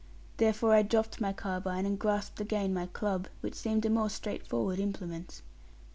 Therefore 0.37 0.73
I 0.73 0.81
dropped 0.81 1.21
my 1.21 1.31
carbine, 1.31 1.85
and 1.85 1.99
grasped 1.99 2.41
again 2.41 2.73
my 2.73 2.87
club, 2.87 3.27
which 3.41 3.53
seemed 3.53 3.85
a 3.85 3.89
more 3.91 4.09
straight 4.09 4.47
forward 4.47 4.79
implement. 4.79 5.43